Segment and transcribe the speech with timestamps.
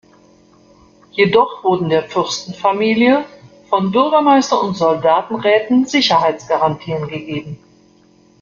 [1.11, 3.23] Jedoch wurden der Fürstenfamilie
[3.69, 7.59] von Bürgermeister und Soldatenräten Sicherheitsgarantien gegeben.